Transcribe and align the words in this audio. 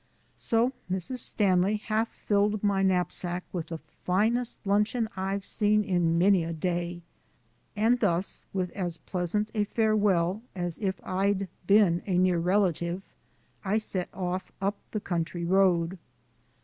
So 0.35 0.73
Mrs. 0.91 1.17
Stanley 1.19 1.75
half 1.77 2.09
filled 2.09 2.63
my 2.63 2.81
knapsack 2.81 3.43
with 3.53 3.67
the 3.67 3.77
finest 3.77 4.57
luncheon 4.65 5.07
I've 5.15 5.45
seen 5.45 5.83
in 5.83 6.17
many 6.17 6.43
a 6.43 6.53
day, 6.53 7.03
and 7.75 7.99
thus, 7.99 8.43
with 8.51 8.71
as 8.71 8.97
pleasant 8.97 9.51
a 9.53 9.63
farewell 9.65 10.41
as 10.55 10.79
if 10.79 10.99
I'd 11.03 11.47
been 11.67 12.01
a 12.07 12.17
near 12.17 12.39
relative, 12.39 13.03
I 13.63 13.77
set 13.77 14.09
off 14.11 14.51
up 14.59 14.77
the 14.89 14.99
country 15.01 15.45
road. 15.45 15.99